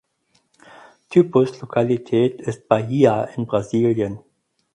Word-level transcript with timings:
Typuslokalität 1.11 2.41
ist 2.41 2.67
Bahia 2.67 3.25
in 3.35 3.45
Brasilien. 3.45 4.17